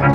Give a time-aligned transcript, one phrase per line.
[0.00, 0.08] Hier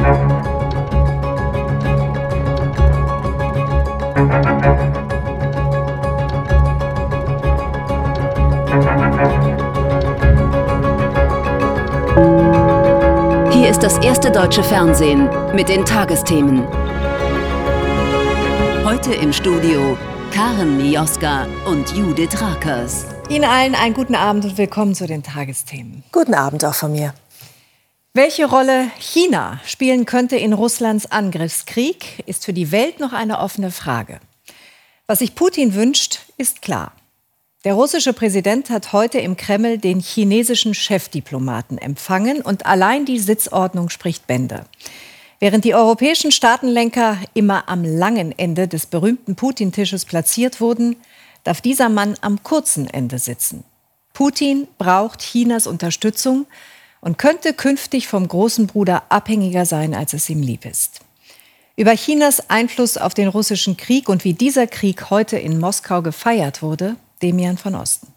[13.70, 16.63] ist das erste deutsche Fernsehen mit den Tagesthemen.
[18.83, 19.95] Heute im Studio
[20.33, 23.05] Karen Mioska und Judith Rakers.
[23.29, 26.04] Ihnen allen einen guten Abend und willkommen zu den Tagesthemen.
[26.11, 27.13] Guten Abend auch von mir.
[28.17, 33.71] Welche Rolle China spielen könnte in Russlands Angriffskrieg, ist für die Welt noch eine offene
[33.71, 34.21] Frage.
[35.05, 36.93] Was sich Putin wünscht, ist klar.
[37.65, 43.89] Der russische Präsident hat heute im Kreml den chinesischen Chefdiplomaten empfangen und allein die Sitzordnung
[43.89, 44.63] spricht Bände.
[45.41, 50.95] Während die europäischen Staatenlenker immer am langen Ende des berühmten Putin-Tisches platziert wurden,
[51.43, 53.66] darf dieser Mann am kurzen Ende sitzen.
[54.13, 56.47] Putin braucht Chinas Unterstützung
[57.02, 61.02] und könnte künftig vom großen Bruder abhängiger sein, als es ihm lieb ist.
[61.78, 66.61] Über Chinas Einfluss auf den russischen Krieg und wie dieser Krieg heute in Moskau gefeiert
[66.61, 68.08] wurde, Demian von Osten.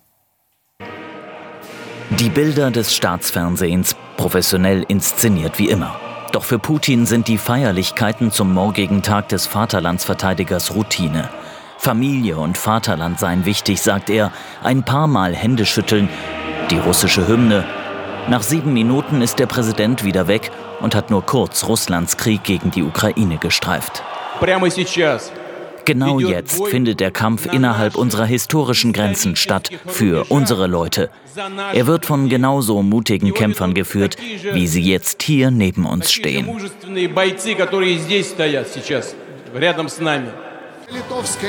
[2.11, 6.01] Die Bilder des Staatsfernsehens, professionell inszeniert wie immer.
[6.33, 11.29] Doch für Putin sind die Feierlichkeiten zum morgigen Tag des Vaterlandsverteidigers Routine.
[11.79, 14.33] Familie und Vaterland seien wichtig, sagt er.
[14.63, 16.09] Ein paar Mal Hände schütteln,
[16.71, 17.65] die russische Hymne.
[18.29, 22.71] Nach sieben Minuten ist der Präsident wieder weg und hat nur kurz Russlands Krieg gegen
[22.71, 24.03] die Ukraine gestreift.
[25.87, 31.09] Genau jetzt findet der Kampf innerhalb unserer historischen Grenzen statt, für unsere Leute.
[31.73, 34.19] Er wird von genauso mutigen Kämpfern geführt,
[34.53, 36.47] wie sie jetzt hier neben uns stehen.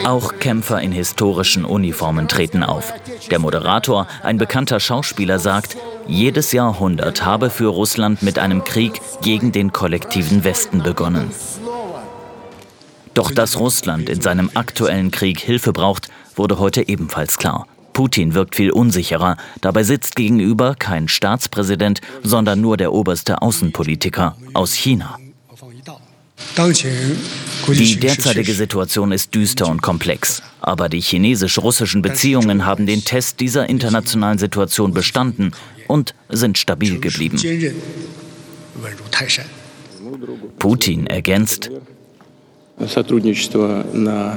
[0.05, 2.93] Auch Kämpfer in historischen Uniformen treten auf.
[3.29, 9.51] Der Moderator, ein bekannter Schauspieler, sagt, jedes Jahrhundert habe für Russland mit einem Krieg gegen
[9.51, 11.31] den kollektiven Westen begonnen.
[13.13, 17.67] Doch dass Russland in seinem aktuellen Krieg Hilfe braucht, wurde heute ebenfalls klar.
[17.93, 19.35] Putin wirkt viel unsicherer.
[19.61, 25.17] Dabei sitzt gegenüber kein Staatspräsident, sondern nur der oberste Außenpolitiker aus China.
[27.67, 30.41] Die derzeitige Situation ist düster und komplex.
[30.61, 35.51] Aber die chinesisch-russischen Beziehungen haben den Test dieser internationalen Situation bestanden
[35.87, 37.37] und sind stabil geblieben.
[40.57, 41.69] Putin ergänzt,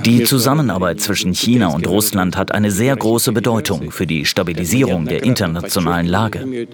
[0.05, 5.23] die Zusammenarbeit zwischen China und Russland hat eine sehr große Bedeutung für die Stabilisierung der
[5.23, 6.67] internationalen Lage.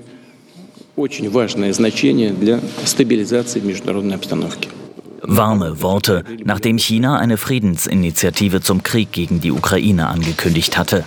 [5.22, 11.04] Warme Worte, nachdem China eine Friedensinitiative zum Krieg gegen die Ukraine angekündigt hatte.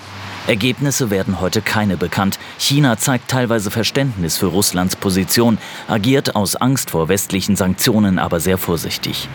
[0.48, 2.40] Ergebnisse werden heute keine bekannt.
[2.58, 5.58] China zeigt teilweise Verständnis für Russlands Position,
[5.88, 9.30] agiert aus Angst vor westlichen Sanktionen aber sehr vorsichtig.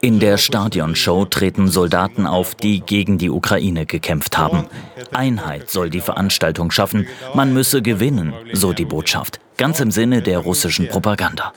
[0.00, 4.66] In der Stadionshow treten Soldaten auf, die gegen die Ukraine gekämpft haben.
[5.12, 7.08] Einheit soll die Veranstaltung schaffen.
[7.34, 9.40] Man müsse gewinnen, so die Botschaft.
[9.58, 11.52] Ganz im Sinne der russischen Propaganda.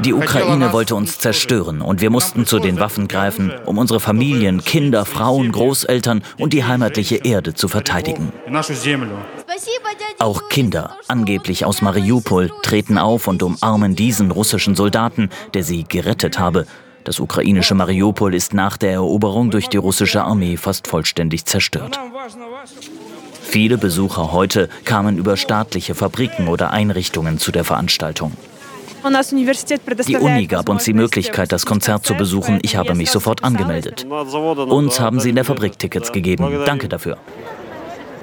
[0.00, 4.62] Die Ukraine wollte uns zerstören und wir mussten zu den Waffen greifen, um unsere Familien,
[4.62, 8.32] Kinder, Frauen, Großeltern und die heimatliche Erde zu verteidigen.
[10.20, 16.38] Auch Kinder, angeblich aus Mariupol, treten auf und umarmen diesen russischen Soldaten, der sie gerettet
[16.38, 16.66] habe.
[17.02, 21.98] Das ukrainische Mariupol ist nach der Eroberung durch die russische Armee fast vollständig zerstört.
[23.56, 28.32] Viele Besucher heute kamen über staatliche Fabriken oder Einrichtungen zu der Veranstaltung.
[30.06, 32.58] Die Uni gab uns die Möglichkeit, das Konzert zu besuchen.
[32.60, 34.04] Ich habe mich sofort angemeldet.
[34.04, 36.66] Uns haben sie in der Fabrik Tickets gegeben.
[36.66, 37.16] Danke dafür.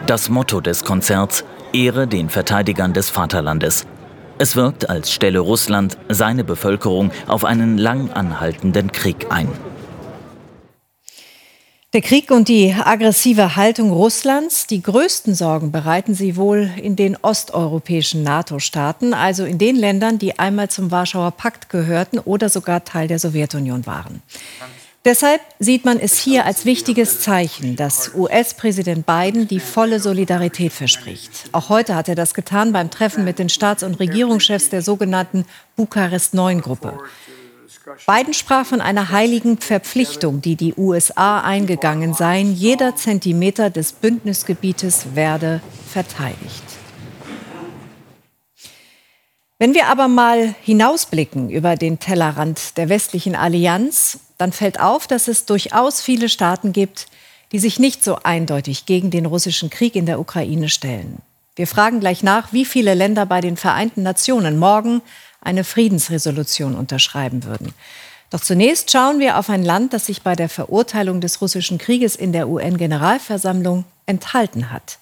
[0.05, 1.43] Das Motto des Konzerts
[1.73, 3.87] Ehre den Verteidigern des Vaterlandes.
[4.37, 9.47] Es wirkt, als stelle Russland seine Bevölkerung auf einen lang anhaltenden Krieg ein.
[11.93, 17.15] Der Krieg und die aggressive Haltung Russlands, die größten Sorgen bereiten sie wohl in den
[17.21, 23.07] osteuropäischen NATO-Staaten, also in den Ländern, die einmal zum Warschauer Pakt gehörten oder sogar Teil
[23.07, 24.23] der Sowjetunion waren.
[25.05, 31.49] Deshalb sieht man es hier als wichtiges Zeichen, dass US-Präsident Biden die volle Solidarität verspricht.
[31.51, 35.45] Auch heute hat er das getan beim Treffen mit den Staats- und Regierungschefs der sogenannten
[35.75, 36.97] Bukarest-9-Gruppe.
[38.07, 42.53] Biden sprach von einer heiligen Verpflichtung, die die USA eingegangen seien.
[42.53, 46.63] Jeder Zentimeter des Bündnisgebietes werde verteidigt.
[49.59, 55.27] Wenn wir aber mal hinausblicken über den Tellerrand der westlichen Allianz, dann fällt auf, dass
[55.27, 57.07] es durchaus viele Staaten gibt,
[57.51, 61.19] die sich nicht so eindeutig gegen den russischen Krieg in der Ukraine stellen.
[61.55, 65.01] Wir fragen gleich nach, wie viele Länder bei den Vereinten Nationen morgen
[65.43, 67.73] eine Friedensresolution unterschreiben würden.
[68.29, 72.15] Doch zunächst schauen wir auf ein Land, das sich bei der Verurteilung des russischen Krieges
[72.15, 74.97] in der UN-Generalversammlung enthalten hat.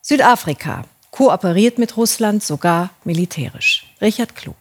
[0.00, 3.86] Südafrika kooperiert mit Russland sogar militärisch.
[4.00, 4.56] Richard Klug.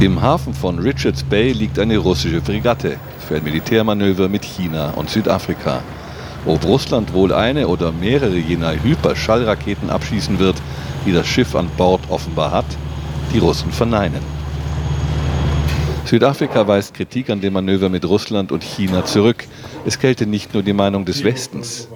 [0.00, 5.10] Im Hafen von Richards Bay liegt eine russische Fregatte für ein Militärmanöver mit China und
[5.10, 5.82] Südafrika.
[6.46, 10.56] Ob Russland wohl eine oder mehrere jener Hyperschallraketen abschießen wird,
[11.06, 12.66] die das Schiff an Bord offenbar hat,
[13.32, 14.20] die Russen verneinen.
[16.04, 19.44] Südafrika weist Kritik an dem Manöver mit Russland und China zurück.
[19.86, 21.88] Es gelte nicht nur die Meinung des Westens.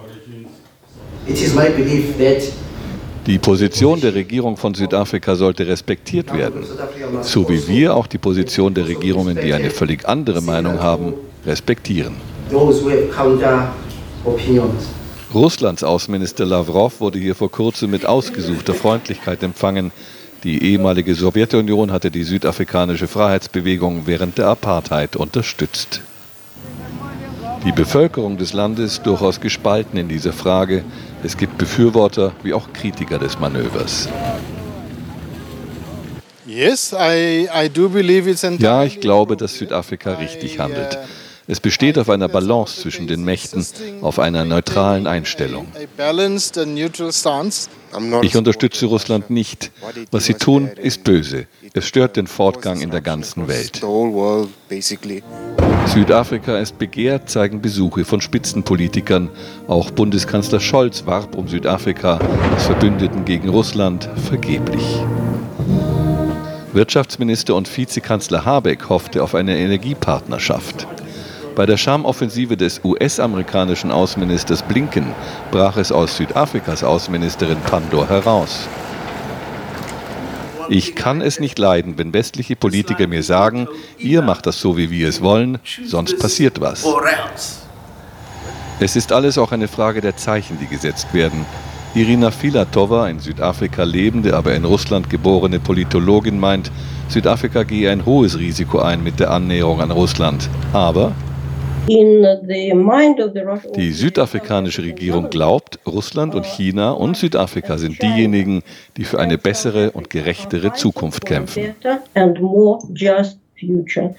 [3.25, 6.63] Die Position der Regierung von Südafrika sollte respektiert werden,
[7.23, 11.15] so wie wir auch die Position der Regierungen, die eine völlig andere Meinung haben,
[11.45, 12.15] respektieren.
[15.33, 19.91] Russlands Außenminister Lavrov wurde hier vor kurzem mit ausgesuchter Freundlichkeit empfangen.
[20.43, 26.01] Die ehemalige Sowjetunion hatte die südafrikanische Freiheitsbewegung während der Apartheid unterstützt.
[27.65, 30.83] Die Bevölkerung des Landes durchaus gespalten in dieser Frage.
[31.23, 34.07] Es gibt Befürworter wie auch Kritiker des Manövers.
[38.61, 40.99] Ja, ich glaube, dass Südafrika richtig handelt.
[41.47, 43.65] Es besteht auf einer Balance zwischen den Mächten,
[44.01, 45.67] auf einer neutralen Einstellung.
[48.23, 49.71] Ich unterstütze Russland nicht.
[50.11, 51.45] Was sie tun, ist böse.
[51.73, 53.81] Es stört den Fortgang in der ganzen Welt.
[55.87, 59.29] Südafrika ist begehrt, zeigen Besuche von Spitzenpolitikern.
[59.67, 62.19] Auch Bundeskanzler Scholz warb um Südafrika
[62.51, 64.83] als Verbündeten gegen Russland vergeblich.
[66.73, 70.87] Wirtschaftsminister und Vizekanzler Habeck hoffte auf eine Energiepartnerschaft.
[71.55, 75.13] Bei der Schamoffensive des US-amerikanischen Außenministers Blinken
[75.51, 78.67] brach es aus Südafrikas Außenministerin Pandor heraus.
[80.67, 84.89] Ich kann es nicht leiden, wenn westliche Politiker mir sagen, ihr macht das so, wie
[84.89, 86.85] wir es wollen, sonst passiert was.
[88.81, 91.45] Es ist alles auch eine Frage der Zeichen, die gesetzt werden.
[91.93, 96.69] Irina Filatova, in Südafrika lebende, aber in Russland geborene Politologin, meint,
[97.07, 100.49] Südafrika gehe ein hohes Risiko ein mit der Annäherung an Russland.
[100.73, 101.13] Aber
[103.75, 108.63] die südafrikanische Regierung glaubt, Russland und China und Südafrika sind diejenigen,
[108.97, 111.75] die für eine bessere und gerechtere Zukunft kämpfen.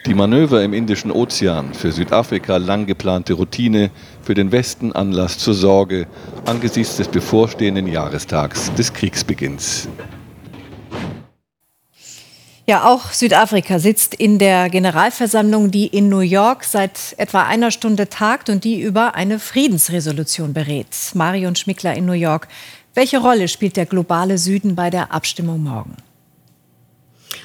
[0.06, 3.90] Die Manöver im Indischen Ozean, für Südafrika lang geplante Routine,
[4.22, 6.06] für den Westen Anlass zur Sorge
[6.46, 9.88] angesichts des bevorstehenden Jahrestags des Kriegsbeginns.
[12.68, 18.08] Ja, auch Südafrika sitzt in der Generalversammlung, die in New York seit etwa einer Stunde
[18.08, 20.88] tagt und die über eine Friedensresolution berät.
[21.14, 22.48] Marion Schmickler in New York.
[22.92, 25.96] Welche Rolle spielt der globale Süden bei der Abstimmung morgen?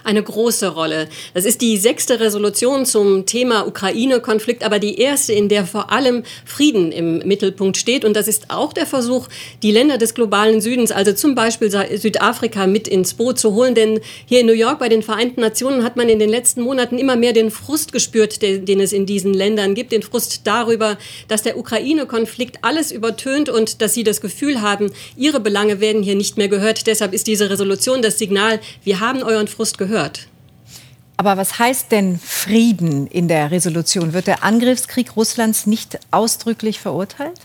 [0.03, 1.07] Eine große Rolle.
[1.33, 6.24] Das ist die sechste Resolution zum Thema Ukraine-Konflikt, aber die erste, in der vor allem
[6.45, 8.03] Frieden im Mittelpunkt steht.
[8.03, 9.27] Und das ist auch der Versuch,
[9.62, 13.75] die Länder des globalen Südens, also zum Beispiel Südafrika, mit ins Boot zu holen.
[13.75, 16.98] Denn hier in New York bei den Vereinten Nationen hat man in den letzten Monaten
[16.98, 19.92] immer mehr den Frust gespürt, den es in diesen Ländern gibt.
[19.92, 25.39] Den Frust darüber, dass der Ukraine-Konflikt alles übertönt und dass sie das Gefühl haben, ihre
[25.39, 26.88] Belange werden hier nicht mehr gehört.
[26.88, 30.27] Deshalb ist diese Resolution das Signal, wir haben euren Frust gehört gehört.
[31.17, 34.13] Aber was heißt denn Frieden in der Resolution?
[34.13, 37.39] Wird der Angriffskrieg Russlands nicht ausdrücklich verurteilt?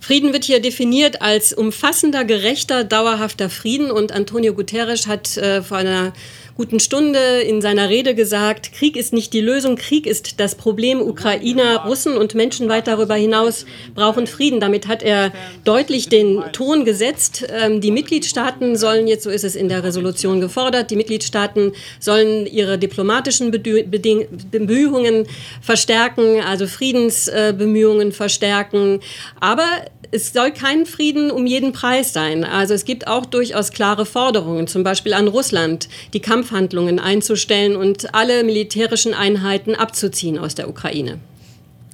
[0.00, 3.90] Frieden wird hier definiert als umfassender, gerechter, dauerhafter Frieden.
[3.92, 6.12] Und Antonio Guterres hat äh, vor einer
[6.56, 11.02] guten Stunde in seiner Rede gesagt, Krieg ist nicht die Lösung, Krieg ist das Problem.
[11.02, 14.58] Ukrainer, Russen und Menschen weit darüber hinaus brauchen Frieden.
[14.58, 15.32] Damit hat er
[15.64, 17.46] deutlich den Ton gesetzt.
[17.50, 22.46] Ähm, die Mitgliedstaaten sollen jetzt, so ist es in der Resolution gefordert, die Mitgliedstaaten sollen
[22.46, 25.26] ihre diplomatischen Bemühungen
[25.60, 29.00] verstärken, also Friedensbemühungen verstärken.
[29.40, 29.66] Aber
[30.10, 32.44] es soll kein Frieden um jeden Preis sein.
[32.44, 38.14] Also es gibt auch durchaus klare Forderungen, zum Beispiel an Russland, die Kampfhandlungen einzustellen und
[38.14, 41.18] alle militärischen Einheiten abzuziehen aus der Ukraine.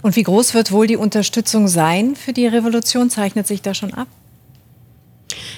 [0.02, 3.08] Und wie groß wird wohl die Unterstützung sein für die Revolution?
[3.08, 4.08] Zeichnet sich da schon ab?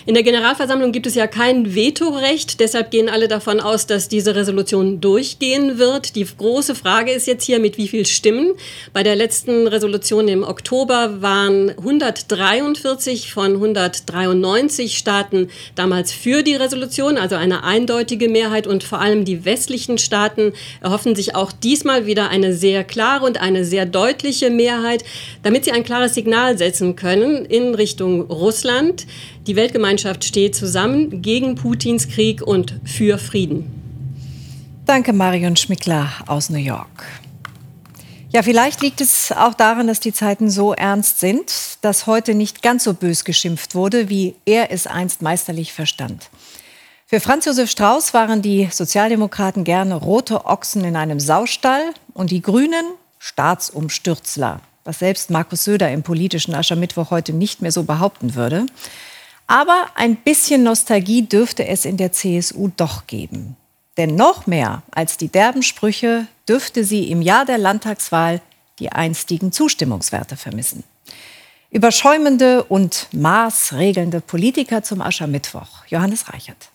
[0.06, 4.34] In der Generalversammlung gibt es ja kein Vetorecht, deshalb gehen alle davon aus, dass diese
[4.34, 6.14] Resolution durchgehen wird.
[6.14, 8.52] Die große Frage ist jetzt hier, mit wie viel Stimmen.
[8.92, 17.16] Bei der letzten Resolution im Oktober waren 143 von 193 Staaten damals für die Resolution,
[17.16, 22.28] also eine eindeutige Mehrheit und vor allem die westlichen Staaten erhoffen sich auch diesmal wieder
[22.28, 25.04] eine sehr klare und eine sehr deutliche Mehrheit,
[25.42, 29.06] damit sie ein klares Signal setzen können in Richtung Russland.
[29.46, 33.70] Die Weltgemeinschaft steht zusammen gegen Putins Krieg und für Frieden.
[34.86, 37.04] Danke, Marion Schmickler aus New York.
[38.30, 42.62] Ja, vielleicht liegt es auch daran, dass die Zeiten so ernst sind, dass heute nicht
[42.62, 46.30] ganz so bös geschimpft wurde, wie er es einst meisterlich verstand.
[47.06, 52.40] Für Franz Josef Strauß waren die Sozialdemokraten gerne rote Ochsen in einem Saustall und die
[52.40, 52.86] Grünen
[53.18, 58.64] Staatsumstürzler, was selbst Markus Söder im politischen Aschermittwoch heute nicht mehr so behaupten würde.
[59.46, 63.56] Aber ein bisschen Nostalgie dürfte es in der CSU doch geben.
[63.96, 68.40] Denn noch mehr als die derben Sprüche dürfte sie im Jahr der Landtagswahl
[68.78, 70.82] die einstigen Zustimmungswerte vermissen.
[71.70, 75.84] Überschäumende und maßregelnde Politiker zum Aschermittwoch.
[75.88, 76.70] Johannes Reichert.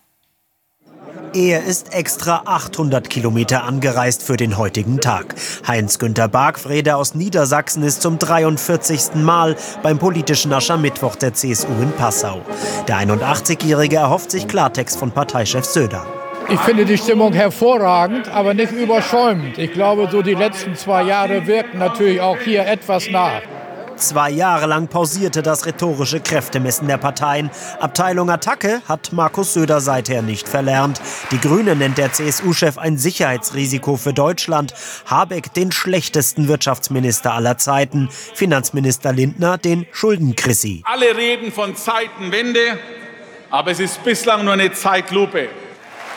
[1.33, 5.35] Er ist extra 800 Kilometer angereist für den heutigen Tag.
[5.67, 9.15] Heinz-Günther Bargfrede aus Niedersachsen ist zum 43.
[9.15, 12.41] Mal beim politischen Aschermittwoch der CSU in Passau.
[12.87, 16.05] Der 81-Jährige erhofft sich Klartext von Parteichef Söder.
[16.49, 19.59] Ich finde die Stimmung hervorragend, aber nicht überschäumend.
[19.59, 23.41] Ich glaube, so die letzten zwei Jahre wirken natürlich auch hier etwas nach.
[23.99, 27.51] Zwei Jahre lang pausierte das rhetorische Kräftemessen der Parteien.
[27.79, 31.01] Abteilung Attacke hat Markus Söder seither nicht verlernt.
[31.31, 34.73] Die Grüne nennt der CSU-Chef ein Sicherheitsrisiko für Deutschland.
[35.05, 38.07] Habeck den schlechtesten Wirtschaftsminister aller Zeiten.
[38.09, 40.81] Finanzminister Lindner den Schuldenkrissi.
[40.85, 42.79] Alle reden von Zeitenwende,
[43.49, 45.49] aber es ist bislang nur eine Zeitlupe.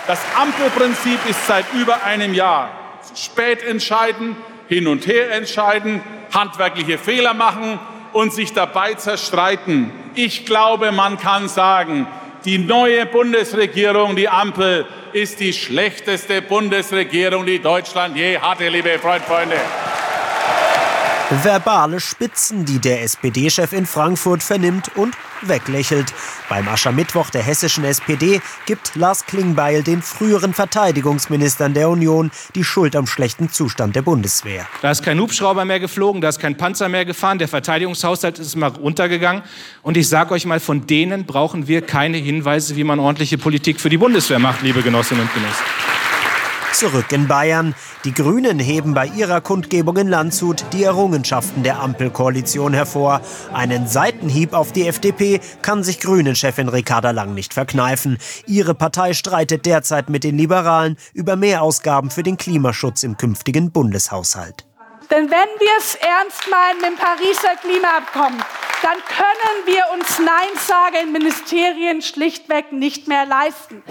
[0.06, 2.70] Das Ampelprinzip ist seit über einem Jahr
[3.16, 4.36] spät entscheiden,
[4.73, 6.00] hin und her entscheiden,
[6.33, 7.79] handwerkliche Fehler machen
[8.14, 9.91] und sich dabei zerstreiten.
[10.14, 12.07] Ich glaube, man kann sagen,
[12.47, 19.57] die neue Bundesregierung, die Ampel, ist die schlechteste Bundesregierung, die Deutschland je hatte, liebe Freunde.
[21.40, 26.12] Verbale Spitzen, die der SPD-Chef in Frankfurt vernimmt und weglächelt.
[26.50, 32.94] Beim Aschermittwoch der hessischen SPD gibt Lars Klingbeil den früheren Verteidigungsministern der Union die Schuld
[32.94, 34.68] am schlechten Zustand der Bundeswehr.
[34.82, 38.54] Da ist kein Hubschrauber mehr geflogen, da ist kein Panzer mehr gefahren, der Verteidigungshaushalt ist
[38.54, 39.42] mal runtergegangen.
[39.80, 43.80] Und ich sage euch mal, von denen brauchen wir keine Hinweise, wie man ordentliche Politik
[43.80, 45.64] für die Bundeswehr macht, liebe Genossinnen und Genossen.
[46.73, 47.75] Zurück in Bayern.
[48.05, 53.21] Die Grünen heben bei ihrer Kundgebung in Landshut die Errungenschaften der Ampelkoalition hervor.
[53.52, 58.19] Einen Seitenhieb auf die FDP kann sich Grünen-Chefin Ricarda Lang nicht verkneifen.
[58.47, 64.64] Ihre Partei streitet derzeit mit den Liberalen über Mehrausgaben für den Klimaschutz im künftigen Bundeshaushalt.
[65.12, 68.42] Denn wenn wir es ernst meinen mit dem Pariser Klimaabkommen,
[68.81, 73.83] dann können wir uns Nein-Sager in Ministerien schlichtweg nicht mehr leisten.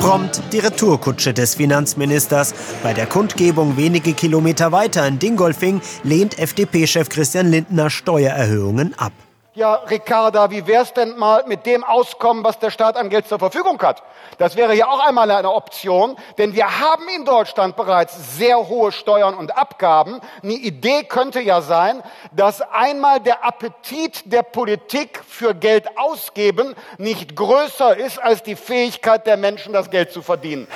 [0.00, 2.52] Prompt die Retourkutsche des Finanzministers.
[2.82, 9.12] Bei der Kundgebung wenige Kilometer weiter in Dingolfing lehnt FDP-Chef Christian Lindner Steuererhöhungen ab.
[9.60, 13.38] Ja, Ricarda, wie wär's denn mal mit dem Auskommen, was der Staat an Geld zur
[13.38, 14.02] Verfügung hat?
[14.38, 18.90] Das wäre ja auch einmal eine Option, denn wir haben in Deutschland bereits sehr hohe
[18.90, 20.22] Steuern und Abgaben.
[20.42, 22.02] Eine Idee könnte ja sein,
[22.32, 29.26] dass einmal der Appetit der Politik für Geld ausgeben nicht größer ist als die Fähigkeit
[29.26, 30.68] der Menschen, das Geld zu verdienen.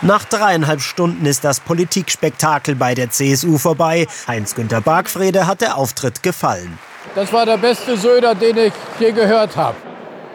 [0.00, 4.06] Nach dreieinhalb Stunden ist das Politikspektakel bei der CSU vorbei.
[4.26, 6.78] Heinz-Günther Bargfrede hat der Auftritt gefallen.
[7.14, 9.76] Das war der beste Söder, den ich je gehört habe.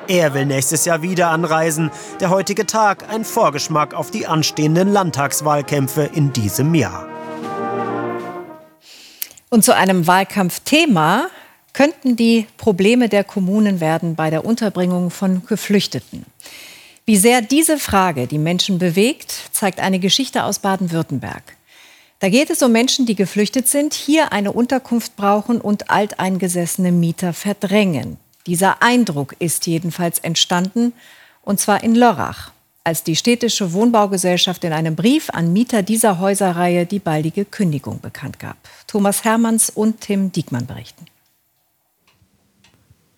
[0.08, 1.92] Er will nächstes Jahr wieder anreisen.
[2.20, 7.08] Der heutige Tag ein Vorgeschmack auf die anstehenden Landtagswahlkämpfe in diesem Jahr.
[9.50, 11.28] Und zu einem Wahlkampfthema
[11.74, 16.26] könnten die Probleme der Kommunen werden bei der Unterbringung von Geflüchteten.
[17.06, 21.44] Wie sehr diese Frage die Menschen bewegt, zeigt eine Geschichte aus Baden-Württemberg.
[22.24, 27.34] Da geht es um Menschen, die geflüchtet sind, hier eine Unterkunft brauchen und alteingesessene Mieter
[27.34, 28.16] verdrängen.
[28.48, 30.94] Dieser Eindruck ist jedenfalls entstanden,
[31.42, 32.52] und zwar in Lörrach,
[32.86, 38.40] als die städtische Wohnbaugesellschaft in einem Brief an Mieter dieser Häuserreihe die baldige Kündigung bekannt
[38.40, 38.56] gab.
[38.88, 41.08] Thomas Hermanns und Tim Diekmann berichten.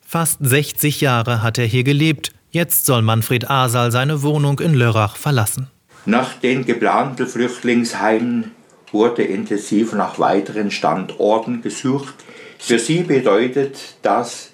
[0.02, 2.32] Fast 60 Jahre hat er hier gelebt.
[2.50, 5.68] Jetzt soll Manfred Asal seine Wohnung in Lörrach verlassen.
[6.08, 8.55] Nach den geplanten Flüchtlingsheimen
[8.96, 12.16] wurde intensiv nach weiteren Standorten gesucht.
[12.58, 14.52] Für sie bedeutet das,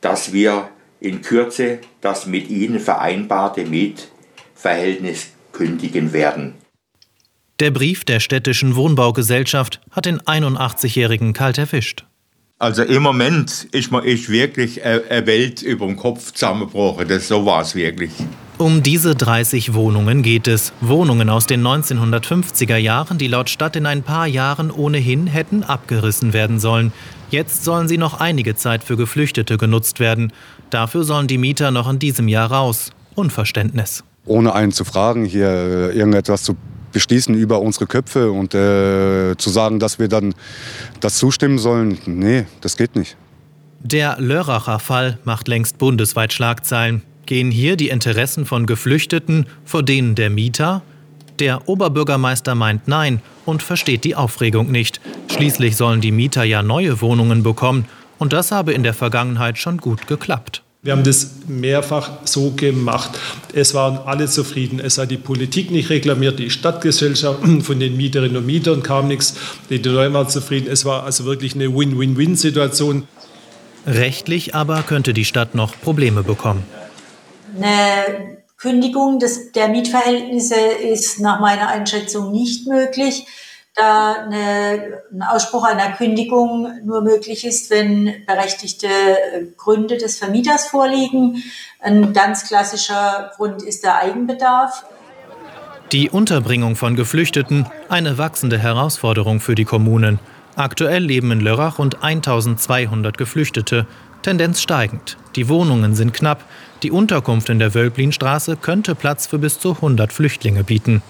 [0.00, 0.68] dass wir
[1.00, 6.54] in Kürze das mit ihnen vereinbarte Mietverhältnis kündigen werden.
[7.58, 12.06] Der Brief der städtischen Wohnbaugesellschaft hat den 81-Jährigen kalt erwischt.
[12.60, 17.08] Also im Moment ist man ist wirklich eine Welt über den Kopf zusammengebrochen.
[17.08, 18.12] Das so war es wirklich.
[18.60, 20.74] Um diese 30 Wohnungen geht es.
[20.82, 26.34] Wohnungen aus den 1950er Jahren, die laut Stadt in ein paar Jahren ohnehin hätten abgerissen
[26.34, 26.92] werden sollen.
[27.30, 30.30] Jetzt sollen sie noch einige Zeit für Geflüchtete genutzt werden.
[30.68, 32.90] Dafür sollen die Mieter noch in diesem Jahr raus.
[33.14, 34.04] Unverständnis.
[34.26, 36.54] Ohne einen zu fragen, hier äh, irgendetwas zu
[36.92, 40.34] beschließen über unsere Köpfe und äh, zu sagen, dass wir dann
[41.00, 43.16] das zustimmen sollen, nee, das geht nicht.
[43.78, 47.00] Der Lörracher Fall macht längst bundesweit Schlagzeilen.
[47.26, 50.82] Gehen hier die Interessen von Geflüchteten vor denen der Mieter?
[51.38, 55.00] Der Oberbürgermeister meint nein und versteht die Aufregung nicht.
[55.30, 57.86] Schließlich sollen die Mieter ja neue Wohnungen bekommen
[58.18, 60.62] und das habe in der Vergangenheit schon gut geklappt.
[60.82, 63.10] Wir haben das mehrfach so gemacht.
[63.52, 64.80] Es waren alle zufrieden.
[64.80, 69.36] Es hat die Politik nicht reklamiert, die Stadtgesellschaft von den Mieterinnen und Mietern kam nichts.
[69.68, 70.68] Die Leute waren zufrieden.
[70.70, 73.04] Es war also wirklich eine Win-Win-Win-Situation.
[73.86, 76.62] Rechtlich aber könnte die Stadt noch Probleme bekommen.
[77.56, 83.26] Eine Kündigung des, der Mietverhältnisse ist nach meiner Einschätzung nicht möglich
[83.74, 88.88] da eine, ein Ausspruch einer Kündigung nur möglich ist, wenn berechtigte
[89.56, 91.42] Gründe des Vermieters vorliegen.
[91.80, 94.84] Ein ganz klassischer Grund ist der Eigenbedarf.
[95.92, 100.20] Die Unterbringung von Geflüchteten eine wachsende Herausforderung für die Kommunen.
[100.56, 103.86] Aktuell leben in Lörrach rund 1200 Geflüchtete,
[104.22, 105.16] Tendenz steigend.
[105.36, 106.44] Die Wohnungen sind knapp.
[106.82, 111.02] Die Unterkunft in der Wölblinstraße könnte Platz für bis zu 100 Flüchtlinge bieten.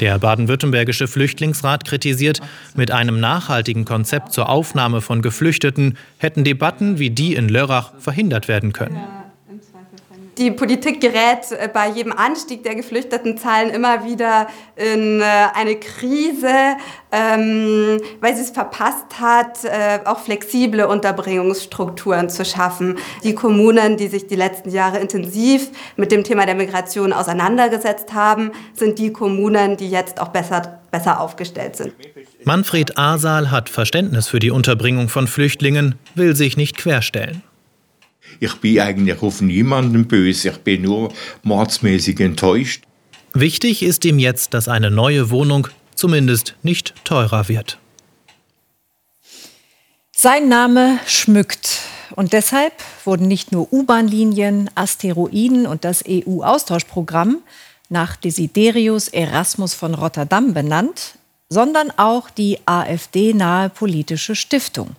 [0.00, 2.40] Der baden-württembergische Flüchtlingsrat kritisiert,
[2.74, 8.48] mit einem nachhaltigen Konzept zur Aufnahme von Geflüchteten hätten Debatten wie die in Lörrach verhindert
[8.48, 9.00] werden können.
[10.38, 15.24] Die Politik gerät äh, bei jedem Anstieg der Geflüchtetenzahlen immer wieder in äh,
[15.54, 16.76] eine Krise,
[17.10, 22.98] ähm, weil sie es verpasst hat, äh, auch flexible Unterbringungsstrukturen zu schaffen.
[23.24, 28.52] Die Kommunen, die sich die letzten Jahre intensiv mit dem Thema der Migration auseinandergesetzt haben,
[28.74, 31.94] sind die Kommunen, die jetzt auch besser, besser aufgestellt sind.
[32.44, 37.42] Manfred Asal hat Verständnis für die Unterbringung von Flüchtlingen, will sich nicht querstellen.
[38.40, 41.12] Ich bin eigentlich auf niemanden böse, ich bin nur
[41.42, 42.84] mordsmäßig enttäuscht.
[43.34, 47.78] Wichtig ist ihm jetzt, dass eine neue Wohnung zumindest nicht teurer wird.
[50.14, 51.80] Sein Name schmückt.
[52.14, 52.72] Und deshalb
[53.04, 57.42] wurden nicht nur U-Bahn-Linien, Asteroiden und das EU-Austauschprogramm
[57.88, 61.16] nach Desiderius Erasmus von Rotterdam benannt,
[61.48, 64.96] sondern auch die AfD-nahe politische Stiftung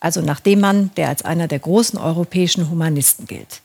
[0.00, 3.60] also nach dem Mann, der als einer der großen europäischen Humanisten gilt.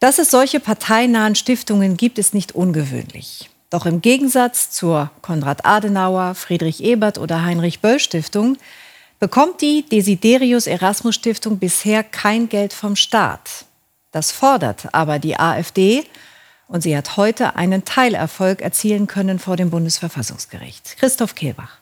[0.00, 3.50] Dass es solche parteinahen Stiftungen gibt, ist nicht ungewöhnlich.
[3.70, 8.58] Doch im Gegensatz zur Konrad Adenauer, Friedrich Ebert oder Heinrich Böll Stiftung
[9.20, 13.64] bekommt die Desiderius Erasmus Stiftung bisher kein Geld vom Staat.
[14.10, 16.04] Das fordert aber die AfD
[16.66, 20.96] und sie hat heute einen Teilerfolg erzielen können vor dem Bundesverfassungsgericht.
[20.98, 21.81] Christoph Kehlbach.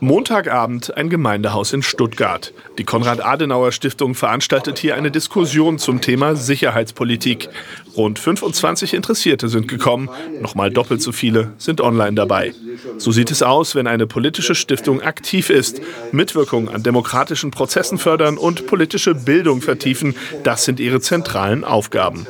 [0.00, 2.52] Montagabend ein Gemeindehaus in Stuttgart.
[2.78, 7.48] Die Konrad-Adenauer-Stiftung veranstaltet hier eine Diskussion zum Thema Sicherheitspolitik.
[7.96, 10.08] Rund 25 Interessierte sind gekommen,
[10.40, 12.54] nochmal doppelt so viele sind online dabei.
[12.98, 15.80] So sieht es aus, wenn eine politische Stiftung aktiv ist.
[16.12, 22.26] Mitwirkung an demokratischen Prozessen fördern und politische Bildung vertiefen, das sind ihre zentralen Aufgaben.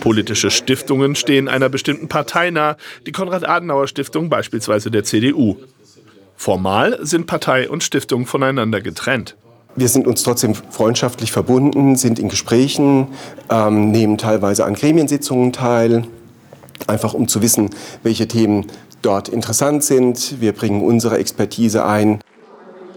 [0.00, 5.56] Politische Stiftungen stehen einer bestimmten Partei nah, die Konrad-Adenauer-Stiftung beispielsweise der CDU.
[6.40, 9.36] Formal sind Partei und Stiftung voneinander getrennt.
[9.76, 13.08] Wir sind uns trotzdem freundschaftlich verbunden, sind in Gesprächen,
[13.50, 16.04] ähm, nehmen teilweise an Gremiensitzungen teil,
[16.86, 17.68] einfach um zu wissen,
[18.02, 18.68] welche Themen
[19.02, 20.40] dort interessant sind.
[20.40, 22.20] Wir bringen unsere Expertise ein.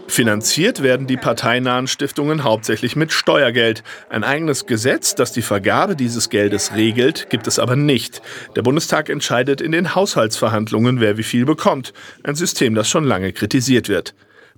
[0.06, 3.82] Finanziert werden die parteinahen Stiftungen hauptsächlich mit Steuergeld.
[4.10, 8.22] Ein eigenes Gesetz, das die Vergabe dieses Geldes regelt, gibt es aber nicht.
[8.54, 11.92] Der Bundestag entscheidet in den Haushaltsverhandlungen, wer wie viel bekommt.
[12.22, 14.14] Ein System, das schon lange kritisiert wird.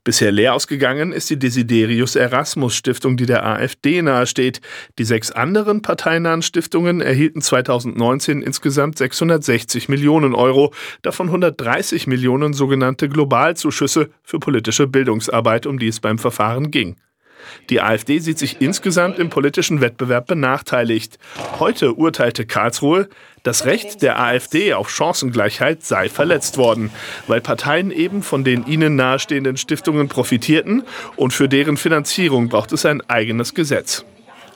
[0.06, 4.60] Bisher leer ausgegangen ist die Desiderius Erasmus Stiftung, die der AfD nahesteht.
[5.00, 13.08] Die sechs anderen parteinahen Stiftungen erhielten 2019 insgesamt 660 Millionen Euro, davon 130 Millionen sogenannte
[13.08, 16.94] Globalzuschüsse für politische Bildungsarbeit, um die es beim Verfahren ging.
[17.70, 21.18] Die AfD sieht sich insgesamt im politischen Wettbewerb benachteiligt.
[21.58, 23.08] Heute urteilte Karlsruhe,
[23.42, 26.90] das Recht der AfD auf Chancengleichheit sei verletzt worden,
[27.26, 30.82] weil Parteien eben von den ihnen nahestehenden Stiftungen profitierten
[31.16, 34.04] und für deren Finanzierung braucht es ein eigenes Gesetz.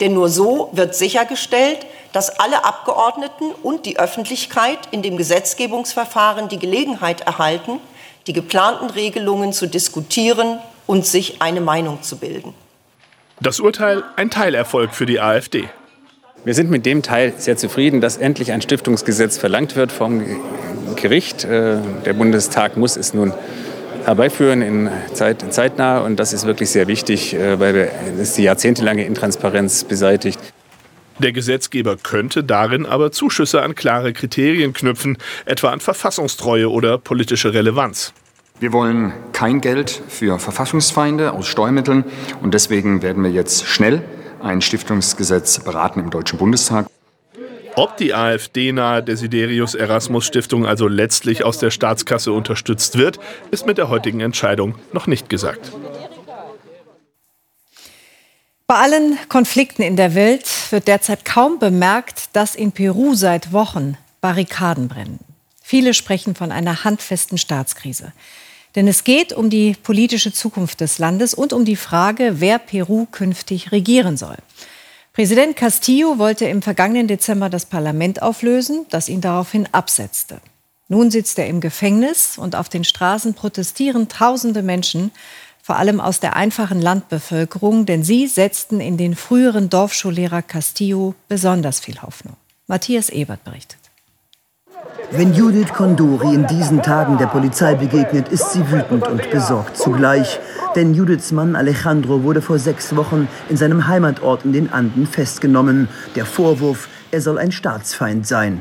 [0.01, 6.59] Denn nur so wird sichergestellt, dass alle Abgeordneten und die Öffentlichkeit in dem Gesetzgebungsverfahren die
[6.59, 7.79] Gelegenheit erhalten,
[8.27, 12.55] die geplanten Regelungen zu diskutieren und sich eine Meinung zu bilden.
[13.43, 15.65] Das Urteil ein Teilerfolg für die AfD.
[16.45, 20.23] Wir sind mit dem Teil sehr zufrieden, dass endlich ein Stiftungsgesetz verlangt wird vom
[20.97, 21.45] Gericht.
[21.45, 23.33] Äh, der Bundestag muss es nun
[24.05, 26.01] herbeiführen in Zeit, zeitnah.
[26.01, 30.39] Und das ist wirklich sehr wichtig, äh, weil es die jahrzehntelange Intransparenz beseitigt.
[31.19, 37.55] Der Gesetzgeber könnte darin aber Zuschüsse an klare Kriterien knüpfen, etwa an Verfassungstreue oder politische
[37.55, 38.13] Relevanz.
[38.61, 42.05] Wir wollen kein Geld für Verfassungsfeinde aus Steuermitteln
[42.43, 44.03] und deswegen werden wir jetzt schnell
[44.43, 46.87] ein Stiftungsgesetz beraten im Deutschen Bundestag.
[47.75, 53.19] Ob die AfD-nahe Desiderius Erasmus Stiftung also letztlich aus der Staatskasse unterstützt wird,
[53.51, 55.73] ist mit der heutigen Entscheidung noch nicht gesagt.
[58.67, 63.97] Bei allen Konflikten in der Welt wird derzeit kaum bemerkt, dass in Peru seit Wochen
[64.21, 65.19] Barrikaden brennen.
[65.63, 68.13] Viele sprechen von einer handfesten Staatskrise.
[68.77, 73.07] Denn es geht um die politische Zukunft des Landes und um die Frage, wer Peru
[73.11, 74.37] künftig regieren soll.
[75.13, 80.41] Präsident Castillo wollte im vergangenen Dezember das Parlament auflösen, das ihn daraufhin absetzte.
[80.89, 85.11] Nun sitzt er im Gefängnis und auf den Straßen protestieren tausende Menschen,
[85.63, 91.81] vor allem aus der einfachen Landbevölkerung, denn sie setzten in den früheren Dorfschullehrer Castillo besonders
[91.81, 92.37] viel Hoffnung.
[92.67, 93.80] Matthias Ebert berichtet.
[95.13, 100.39] Wenn Judith Condori in diesen Tagen der Polizei begegnet, ist sie wütend und besorgt zugleich.
[100.77, 105.89] Denn Judiths Mann Alejandro wurde vor sechs Wochen in seinem Heimatort in den Anden festgenommen.
[106.15, 108.61] Der Vorwurf, er soll ein Staatsfeind sein.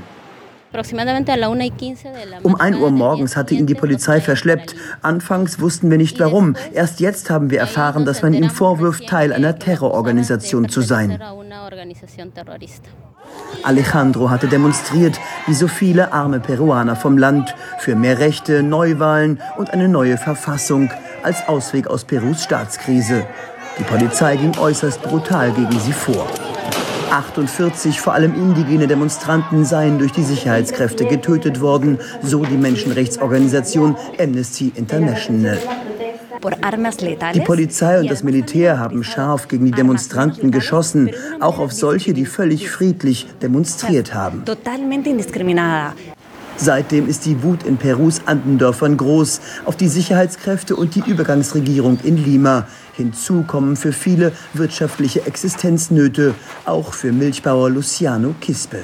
[2.43, 4.75] Um 1 Uhr morgens hatte ihn die Polizei verschleppt.
[5.01, 6.55] Anfangs wussten wir nicht warum.
[6.73, 11.19] Erst jetzt haben wir erfahren, dass man ihm vorwirft, Teil einer Terrororganisation zu sein.
[13.63, 19.71] Alejandro hatte demonstriert, wie so viele arme Peruaner vom Land, für mehr Rechte, Neuwahlen und
[19.71, 20.89] eine neue Verfassung
[21.23, 23.25] als Ausweg aus Perus Staatskrise.
[23.77, 26.27] Die Polizei ging äußerst brutal gegen sie vor.
[27.11, 34.71] 48 vor allem indigene Demonstranten seien durch die Sicherheitskräfte getötet worden, so die Menschenrechtsorganisation Amnesty
[34.75, 35.57] International.
[37.33, 42.25] Die Polizei und das Militär haben scharf gegen die Demonstranten geschossen, auch auf solche, die
[42.25, 44.43] völlig friedlich demonstriert haben.
[46.61, 52.17] Seitdem ist die Wut in Perus Andendörfern groß auf die Sicherheitskräfte und die Übergangsregierung in
[52.17, 52.67] Lima.
[52.97, 58.83] Hinzu kommen für viele wirtschaftliche Existenznöte, auch für Milchbauer Luciano Quispe.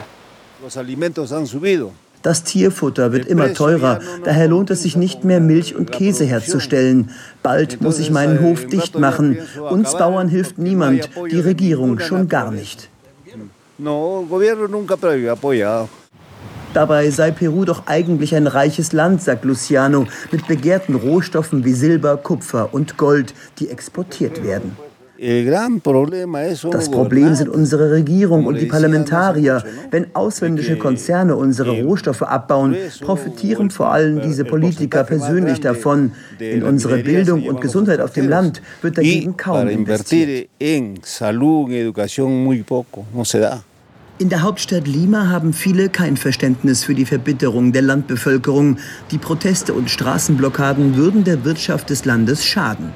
[2.26, 7.12] Das Tierfutter wird immer teurer, daher lohnt es sich nicht mehr, Milch und Käse herzustellen.
[7.44, 9.38] Bald muss ich meinen Hof dicht machen.
[9.70, 12.90] Uns Bauern hilft niemand, die Regierung schon gar nicht.
[16.74, 22.18] Dabei sei Peru doch eigentlich ein reiches Land, sagt Luciano, mit begehrten Rohstoffen wie Silber,
[22.18, 24.76] Kupfer und Gold, die exportiert werden.
[26.72, 29.64] Das Problem sind unsere Regierung und die Parlamentarier.
[29.90, 36.12] Wenn ausländische Konzerne unsere Rohstoffe abbauen, profitieren vor allem diese Politiker persönlich davon.
[36.40, 40.48] In unsere Bildung und Gesundheit auf dem Land wird dagegen kaum investiert.
[44.18, 48.78] In der Hauptstadt Lima haben viele kein Verständnis für die Verbitterung der Landbevölkerung.
[49.12, 52.94] Die Proteste und Straßenblockaden würden der Wirtschaft des Landes schaden.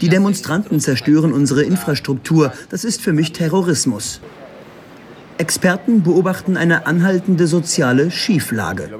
[0.00, 2.52] Die Demonstranten zerstören unsere Infrastruktur.
[2.70, 4.20] Das ist für mich Terrorismus.
[5.38, 8.90] Experten beobachten eine anhaltende soziale Schieflage.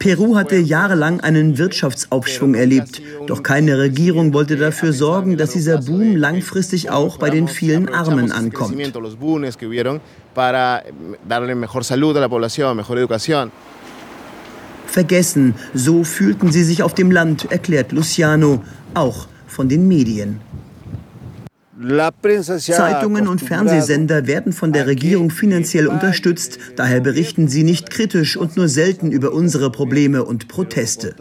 [0.00, 6.16] Peru hatte jahrelang einen Wirtschaftsaufschwung erlebt, doch keine Regierung wollte dafür sorgen, dass dieser Boom
[6.16, 8.76] langfristig auch bei den vielen Armen ankommt.
[14.86, 20.40] Vergessen, so fühlten sie sich auf dem Land, erklärt Luciano, auch von den Medien.
[22.56, 28.56] Zeitungen und Fernsehsender werden von der Regierung finanziell unterstützt, daher berichten sie nicht kritisch und
[28.56, 31.16] nur selten über unsere Probleme und Proteste.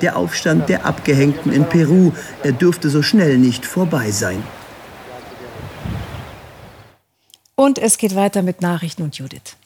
[0.00, 4.42] Der Aufstand der Abgehängten in Peru, er dürfte so schnell nicht vorbei sein.
[7.56, 9.58] Und es geht weiter mit Nachrichten und Judith.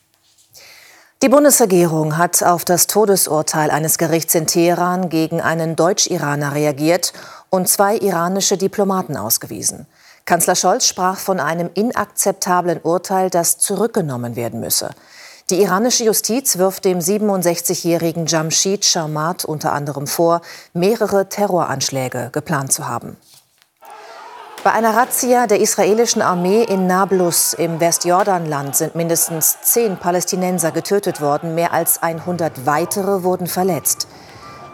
[1.22, 7.12] Die Bundesregierung hat auf das Todesurteil eines Gerichts in Teheran gegen einen Deutsch-Iraner reagiert
[7.48, 9.86] und zwei iranische Diplomaten ausgewiesen.
[10.24, 14.90] Kanzler Scholz sprach von einem inakzeptablen Urteil, das zurückgenommen werden müsse.
[15.48, 20.40] Die iranische Justiz wirft dem 67-jährigen Jamshid Sharmat unter anderem vor,
[20.72, 23.16] mehrere Terroranschläge geplant zu haben.
[24.64, 31.20] Bei einer Razzia der israelischen Armee in Nablus im Westjordanland sind mindestens zehn Palästinenser getötet
[31.20, 34.06] worden, mehr als 100 weitere wurden verletzt.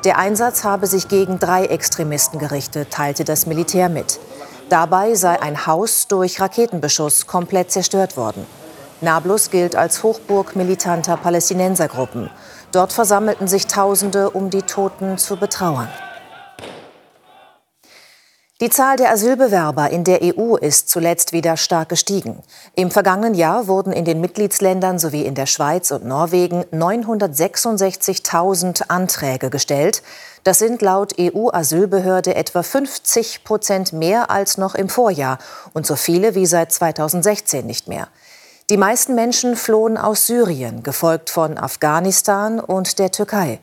[0.05, 4.21] Der Einsatz habe sich gegen drei Extremisten gerichtet, teilte das Militär mit.
[4.69, 8.47] Dabei sei ein Haus durch Raketenbeschuss komplett zerstört worden.
[9.01, 12.29] Nablus gilt als Hochburg militanter Palästinensergruppen.
[12.73, 15.89] Dort versammelten sich Tausende, um die Toten zu betrauern.
[18.61, 22.43] Die Zahl der Asylbewerber in der EU ist zuletzt wieder stark gestiegen.
[22.75, 29.51] Im vergangenen Jahr wurden in den Mitgliedsländern sowie in der Schweiz und Norwegen 966.000 Anträge
[29.51, 30.03] gestellt.
[30.43, 35.39] Das sind laut EU-Asylbehörde etwa 50 Prozent mehr als noch im Vorjahr
[35.73, 38.09] und so viele wie seit 2016 nicht mehr.
[38.71, 43.61] Die meisten Menschen flohen aus Syrien, gefolgt von Afghanistan und der Türkei.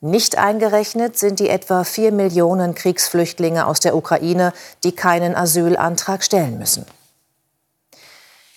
[0.00, 4.52] Nicht eingerechnet sind die etwa vier Millionen Kriegsflüchtlinge aus der Ukraine,
[4.84, 6.86] die keinen Asylantrag stellen müssen.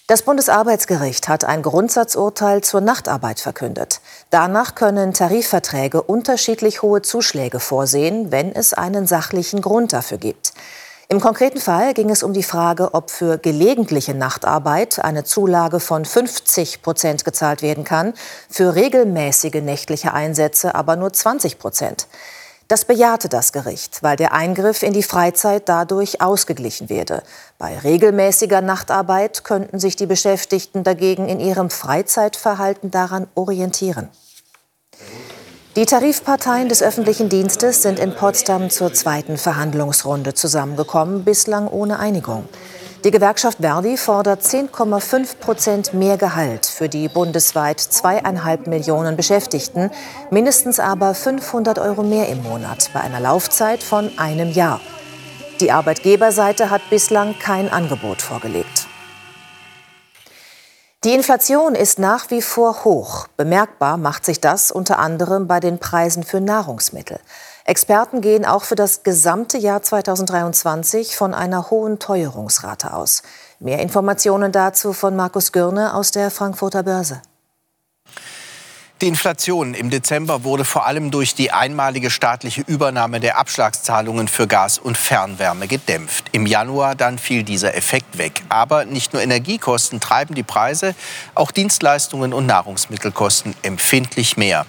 [0.05, 4.01] Das Bundesarbeitsgericht hat ein Grundsatzurteil zur Nachtarbeit verkündet.
[4.29, 10.53] Danach können Tarifverträge unterschiedlich hohe Zuschläge vorsehen, wenn es einen sachlichen Grund dafür gibt.
[11.11, 16.05] Im konkreten Fall ging es um die Frage, ob für gelegentliche Nachtarbeit eine Zulage von
[16.05, 18.13] 50 Prozent gezahlt werden kann,
[18.49, 22.07] für regelmäßige nächtliche Einsätze aber nur 20 Prozent.
[22.69, 27.23] Das bejahte das Gericht, weil der Eingriff in die Freizeit dadurch ausgeglichen werde.
[27.57, 34.07] Bei regelmäßiger Nachtarbeit könnten sich die Beschäftigten dagegen in ihrem Freizeitverhalten daran orientieren.
[35.77, 42.43] Die Tarifparteien des öffentlichen Dienstes sind in Potsdam zur zweiten Verhandlungsrunde zusammengekommen, bislang ohne Einigung.
[43.05, 49.91] Die Gewerkschaft Verdi fordert 10,5 Prozent mehr Gehalt für die bundesweit zweieinhalb Millionen Beschäftigten,
[50.29, 54.81] mindestens aber 500 Euro mehr im Monat bei einer Laufzeit von einem Jahr.
[55.61, 58.80] Die Arbeitgeberseite hat bislang kein Angebot vorgelegt.
[61.03, 63.25] Die Inflation ist nach wie vor hoch.
[63.35, 67.19] Bemerkbar macht sich das unter anderem bei den Preisen für Nahrungsmittel.
[67.65, 73.23] Experten gehen auch für das gesamte Jahr 2023 von einer hohen Teuerungsrate aus.
[73.59, 77.23] Mehr Informationen dazu von Markus Gürne aus der Frankfurter Börse.
[79.01, 84.45] Die Inflation im Dezember wurde vor allem durch die einmalige staatliche Übernahme der Abschlagszahlungen für
[84.45, 86.25] Gas und Fernwärme gedämpft.
[86.33, 88.43] Im Januar dann fiel dieser Effekt weg.
[88.49, 90.93] Aber nicht nur Energiekosten treiben die Preise,
[91.33, 94.67] auch Dienstleistungen und Nahrungsmittelkosten empfindlich mehr.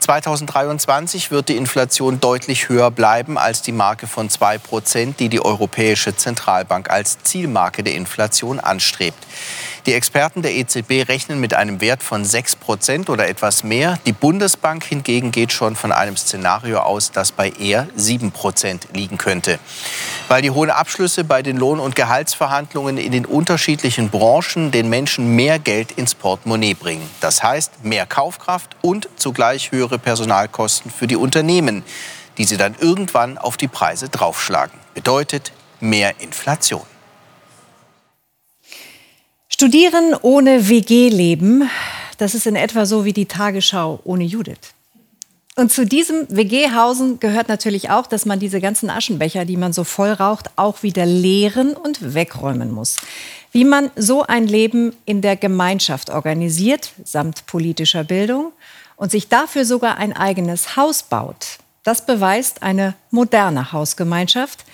[0.00, 5.44] 2023 wird die Inflation deutlich höher bleiben als die Marke von 2 Prozent, die die
[5.44, 9.26] Europäische Zentralbank als Zielmarke der Inflation anstrebt.
[9.86, 13.98] Die Experten der EZB rechnen mit einem Wert von 6 Prozent oder etwas mehr.
[14.06, 19.18] Die Bundesbank hingegen geht schon von einem Szenario aus, das bei eher 7 Prozent liegen
[19.18, 19.58] könnte.
[20.28, 25.34] Weil die hohen Abschlüsse bei den Lohn- und Gehaltsverhandlungen in den unterschiedlichen Branchen den Menschen
[25.34, 27.08] mehr Geld ins Portemonnaie bringen.
[27.20, 31.82] Das heißt mehr Kaufkraft und zugleich höhere Personalkosten für die Unternehmen,
[32.36, 34.78] die sie dann irgendwann auf die Preise draufschlagen.
[34.94, 36.82] Bedeutet mehr Inflation.
[39.48, 41.68] Studieren ohne WG-Leben,
[42.18, 44.74] das ist in etwa so wie die Tagesschau ohne Judith.
[45.58, 49.82] Und zu diesem WG-Hausen gehört natürlich auch, dass man diese ganzen Aschenbecher, die man so
[49.82, 52.98] voll raucht, auch wieder leeren und wegräumen muss.
[53.50, 58.52] Wie man so ein Leben in der Gemeinschaft organisiert, samt politischer Bildung,
[58.94, 64.64] und sich dafür sogar ein eigenes Haus baut, das beweist eine moderne Hausgemeinschaft,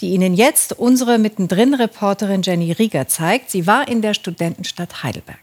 [0.00, 3.48] die Ihnen jetzt unsere mittendrin-Reporterin Jenny Rieger zeigt.
[3.48, 5.41] Sie war in der Studentenstadt Heidelberg.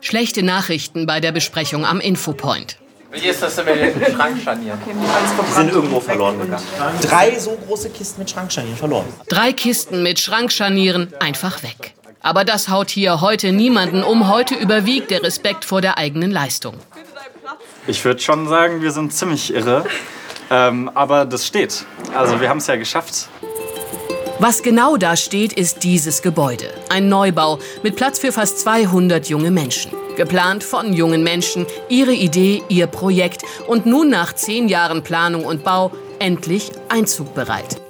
[0.00, 2.78] Schlechte Nachrichten bei der Besprechung am Infopoint.
[3.10, 4.78] Wie ist das denn mit den Schrankscharnieren?
[4.86, 6.62] Die sind irgendwo verloren gegangen.
[7.02, 9.06] Drei so große Kisten mit Schrankscharnieren verloren.
[9.28, 11.94] Drei Kisten mit Schrankscharnieren einfach weg.
[12.20, 14.28] Aber das haut hier heute niemanden um.
[14.28, 16.74] Heute überwiegt der Respekt vor der eigenen Leistung.
[17.86, 19.86] Ich würde schon sagen, wir sind ziemlich irre.
[20.50, 21.84] Ähm, aber das steht.
[22.14, 23.28] Also wir haben es ja geschafft.
[24.40, 26.72] Was genau da steht, ist dieses Gebäude.
[26.90, 29.90] Ein Neubau mit Platz für fast 200 junge Menschen.
[30.16, 35.64] Geplant von jungen Menschen, ihre Idee, ihr Projekt und nun nach zehn Jahren Planung und
[35.64, 37.80] Bau endlich einzugbereit.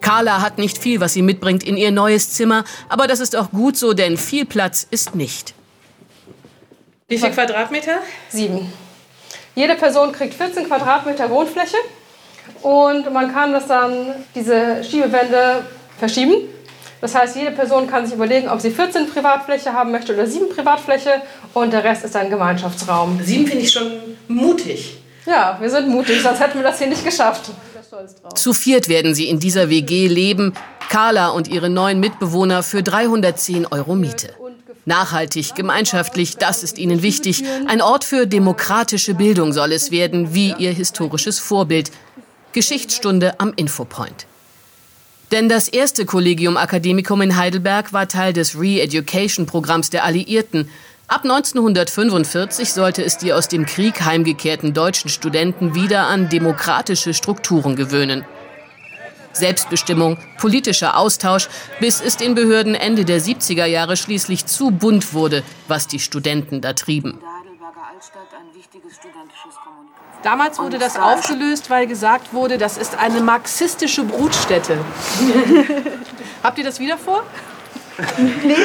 [0.00, 3.50] Carla hat nicht viel, was sie mitbringt in ihr neues Zimmer, aber das ist auch
[3.50, 5.52] gut so, denn viel Platz ist nicht.
[7.08, 7.98] Wie viel Quadratmeter?
[8.30, 8.72] Sieben.
[9.54, 11.76] Jede Person kriegt 14 Quadratmeter Wohnfläche
[12.62, 15.64] und man kann das dann, diese Schiebewände
[15.98, 16.34] verschieben.
[17.00, 20.48] Das heißt, jede Person kann sich überlegen, ob sie 14 Privatfläche haben möchte oder 7
[20.50, 23.20] Privatfläche und der Rest ist ein Gemeinschaftsraum.
[23.22, 23.90] Sieben finde ich schon
[24.28, 24.98] mutig.
[25.26, 27.50] Ja, wir sind mutig, sonst hätten wir das hier nicht geschafft.
[28.34, 30.54] Zu viert werden sie in dieser WG leben.
[30.88, 34.34] Carla und ihre neuen Mitbewohner für 310 Euro Miete.
[34.84, 37.44] Nachhaltig, gemeinschaftlich, das ist ihnen wichtig.
[37.66, 41.92] Ein Ort für demokratische Bildung soll es werden, wie ihr historisches Vorbild.
[42.52, 44.26] Geschichtsstunde am Infopoint.
[45.32, 50.68] Denn das erste Collegium Academicum in Heidelberg war Teil des Re-Education-Programms der Alliierten.
[51.08, 57.76] Ab 1945 sollte es die aus dem Krieg heimgekehrten deutschen Studenten wieder an demokratische Strukturen
[57.76, 58.24] gewöhnen.
[59.32, 61.48] Selbstbestimmung, politischer Austausch,
[61.80, 66.60] bis es den Behörden Ende der 70er Jahre schließlich zu bunt wurde, was die Studenten
[66.60, 67.18] da trieben.
[70.22, 74.78] Damals wurde das aufgelöst, weil gesagt wurde, das ist eine marxistische Brutstätte.
[76.42, 77.24] Habt ihr das wieder vor?
[78.42, 78.54] Nee,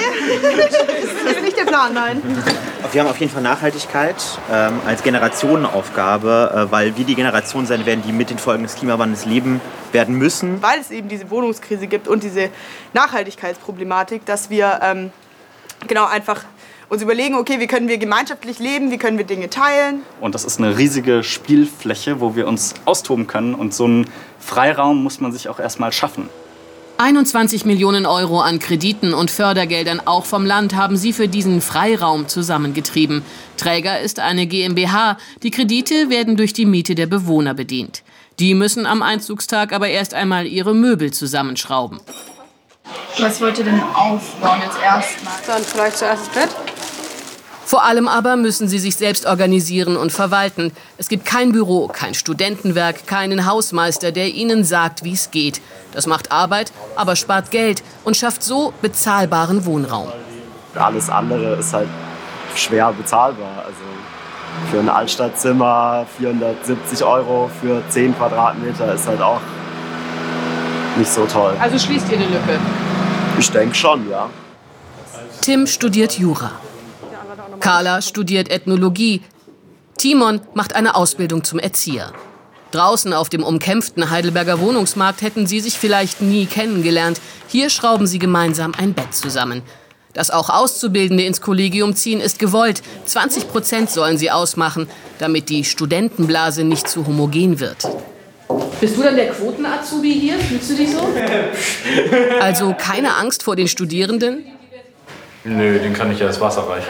[1.26, 2.22] das ist nicht der Plan, nein.
[2.92, 4.16] Wir haben auf jeden Fall Nachhaltigkeit
[4.52, 8.76] ähm, als Generationenaufgabe, äh, weil wir die Generation sein werden, die mit den Folgen des
[8.76, 9.60] Klimawandels leben
[9.92, 10.62] werden müssen.
[10.62, 12.50] Weil es eben diese Wohnungskrise gibt und diese
[12.94, 15.12] Nachhaltigkeitsproblematik, dass wir ähm,
[15.88, 16.44] genau einfach
[16.90, 20.02] uns überlegen, okay, wie können wir gemeinschaftlich leben, wie können wir Dinge teilen.
[20.22, 23.56] Und das ist eine riesige Spielfläche, wo wir uns austoben können.
[23.56, 26.30] Und so einen Freiraum muss man sich auch erstmal schaffen.
[27.00, 32.28] 21 Millionen Euro an Krediten und Fördergeldern auch vom Land haben sie für diesen Freiraum
[32.28, 33.22] zusammengetrieben.
[33.56, 35.18] Träger ist eine GmbH.
[35.44, 38.02] Die Kredite werden durch die Miete der Bewohner bedient.
[38.40, 42.00] Die müssen am Einzugstag aber erst einmal ihre Möbel zusammenschrauben.
[43.20, 45.34] Was wollt ihr denn aufbauen jetzt erstmal?
[45.46, 46.77] Dann vielleicht zuerst das Bett.
[47.68, 50.72] Vor allem aber müssen sie sich selbst organisieren und verwalten.
[50.98, 55.60] Es gibt kein Büro, kein Studentenwerk, keinen Hausmeister, der ihnen sagt, wie es geht.
[55.92, 60.08] Das macht Arbeit, aber spart Geld und schafft so bezahlbaren Wohnraum.
[60.76, 61.90] Alles andere ist halt
[62.56, 63.66] schwer bezahlbar.
[63.66, 63.84] Also
[64.72, 69.42] für ein Altstadtzimmer 470 Euro für 10 Quadratmeter ist halt auch
[70.98, 71.54] nicht so toll.
[71.60, 72.62] Also schließt ihr eine Lücke?
[73.38, 74.30] Ich denke schon, ja.
[75.42, 76.52] Tim studiert Jura.
[77.60, 79.22] Carla studiert Ethnologie.
[79.98, 82.12] Timon macht eine Ausbildung zum Erzieher.
[82.72, 87.20] Draußen auf dem umkämpften Heidelberger Wohnungsmarkt hätten sie sich vielleicht nie kennengelernt.
[87.48, 89.62] Hier schrauben sie gemeinsam ein Bett zusammen.
[90.14, 92.82] Dass auch Auszubildende ins Kollegium ziehen, ist gewollt.
[93.06, 94.88] 20 Prozent sollen sie ausmachen,
[95.20, 97.88] damit die Studentenblase nicht zu homogen wird.
[98.80, 100.40] Bist du dann der Quoten-Azubi hier?
[100.40, 101.00] Fühlst du dich so?
[102.40, 104.46] Also keine Angst vor den Studierenden?
[105.44, 106.90] Nö, den kann ich ja das Wasser reichen.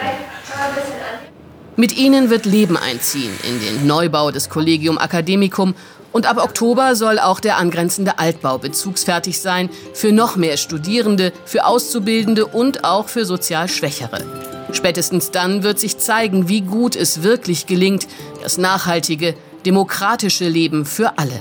[1.76, 5.74] Mit ihnen wird Leben einziehen in den Neubau des Collegium Academicum
[6.10, 11.64] und ab Oktober soll auch der angrenzende Altbau bezugsfertig sein für noch mehr Studierende, für
[11.64, 14.24] Auszubildende und auch für sozial Schwächere.
[14.72, 18.08] Spätestens dann wird sich zeigen, wie gut es wirklich gelingt,
[18.42, 21.40] das nachhaltige, demokratische Leben für alle.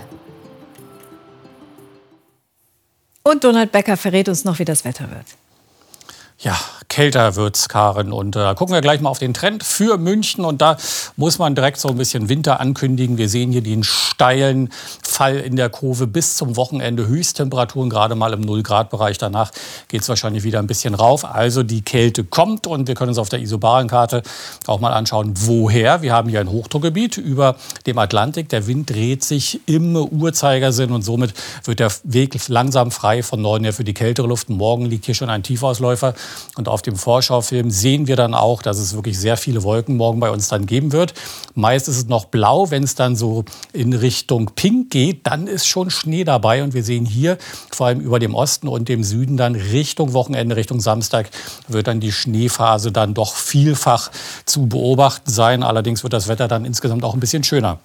[3.24, 5.26] Und Donald Becker verrät uns noch, wie das Wetter wird.
[6.38, 6.58] Ja,
[6.90, 8.14] kälter wird's, Karen.
[8.14, 10.46] Und da äh, gucken wir gleich mal auf den Trend für München.
[10.46, 10.78] Und da
[11.16, 13.18] muss man direkt so ein bisschen Winter ankündigen.
[13.18, 14.70] Wir sehen hier den steilen
[15.04, 17.08] Fall in der Kurve bis zum Wochenende.
[17.08, 19.18] Höchsttemperaturen gerade mal im 0-Grad-Bereich.
[19.18, 19.52] Danach
[19.90, 21.26] geht's wahrscheinlich wieder ein bisschen rauf.
[21.26, 24.24] Also die Kälte kommt und wir können uns auf der Isobarenkarte
[24.66, 26.02] auch mal anschauen, woher.
[26.02, 28.50] Wir haben hier ein Hochdruckgebiet über dem Atlantik.
[28.50, 33.64] Der Wind dreht sich im Uhrzeigersinn und somit wird der Weg langsam frei von Norden
[33.64, 34.50] her für die kältere Luft.
[34.50, 36.14] Morgen liegt hier schon ein Tiefausläufer
[36.56, 40.20] und auf dem Vorschaufilm sehen wir dann auch, dass es wirklich sehr viele Wolken morgen
[40.20, 41.14] bei uns dann geben wird.
[41.56, 45.68] Meist ist es noch blau, wenn es dann so in Richtung Pink geht, dann ist
[45.68, 47.38] schon Schnee dabei und wir sehen hier
[47.72, 51.30] vor allem über dem Osten und dem Süden dann Richtung Wochenende, Richtung Samstag
[51.68, 54.12] wird dann die Schneephase dann doch vielfach
[54.46, 55.64] zu beobachten sein.
[55.64, 57.80] Allerdings wird das Wetter dann insgesamt auch ein bisschen schöner.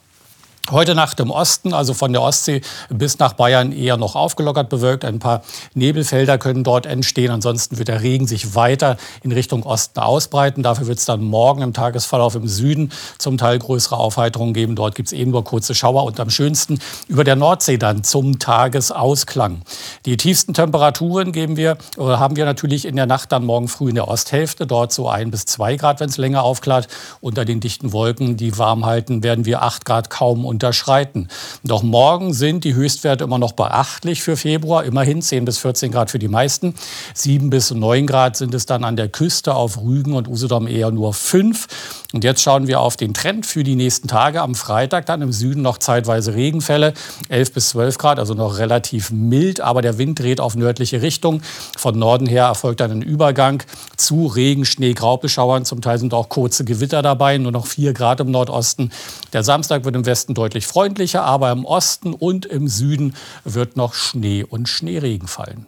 [0.70, 5.04] Heute Nacht im Osten, also von der Ostsee bis nach Bayern, eher noch aufgelockert bewölkt.
[5.04, 5.42] Ein paar
[5.74, 7.32] Nebelfelder können dort entstehen.
[7.32, 10.62] Ansonsten wird der Regen sich weiter in Richtung Osten ausbreiten.
[10.62, 14.76] Dafür wird es dann morgen im Tagesverlauf im Süden zum Teil größere Aufheiterungen geben.
[14.76, 18.38] Dort gibt es eben nur kurze Schauer und am schönsten über der Nordsee dann zum
[18.38, 19.62] Tagesausklang.
[20.06, 23.88] Die tiefsten Temperaturen geben wir, oder haben wir natürlich in der Nacht dann morgen früh
[23.88, 24.68] in der Osthälfte.
[24.68, 26.86] Dort so ein bis zwei Grad, wenn es länger aufklart.
[27.20, 31.28] Unter den dichten Wolken, die warm halten, werden wir acht Grad kaum unterschreiten.
[31.64, 36.10] Doch morgen sind die Höchstwerte immer noch beachtlich für Februar, immerhin 10 bis 14 Grad
[36.10, 36.74] für die meisten.
[37.14, 40.90] 7 bis 9 Grad sind es dann an der Küste auf Rügen und Usedom eher
[40.90, 41.66] nur 5.
[42.12, 44.42] Und jetzt schauen wir auf den Trend für die nächsten Tage.
[44.42, 46.92] Am Freitag dann im Süden noch zeitweise Regenfälle,
[47.28, 51.40] 11 bis 12 Grad, also noch relativ mild, aber der Wind dreht auf nördliche Richtung.
[51.76, 53.62] Von Norden her erfolgt dann ein Übergang
[53.96, 55.64] zu Regen, Schnee, Graubeschauern.
[55.64, 58.90] Zum Teil sind auch kurze Gewitter dabei, nur noch 4 Grad im Nordosten.
[59.32, 63.14] Der Samstag wird im Westen deutlich freundlicher, aber im Osten und im Süden
[63.44, 65.66] wird noch Schnee und Schneeregen fallen.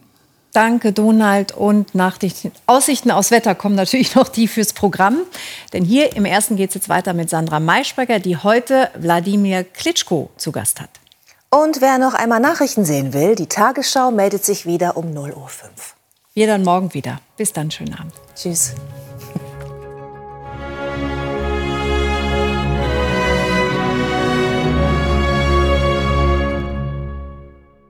[0.51, 1.53] Danke, Donald.
[1.53, 2.31] Und nach den
[2.65, 5.19] Aussichten aus Wetter kommen natürlich noch die fürs Programm.
[5.71, 10.29] Denn hier im ersten geht es jetzt weiter mit Sandra Maischberger, die heute Wladimir Klitschko
[10.35, 10.89] zu Gast hat.
[11.49, 15.49] Und wer noch einmal Nachrichten sehen will, die Tagesschau meldet sich wieder um 0.05 Uhr.
[16.33, 17.21] Wir dann morgen wieder.
[17.37, 18.13] Bis dann, schönen Abend.
[18.35, 18.73] Tschüss.